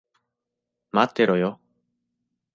[0.91, 1.59] 待ってろよ。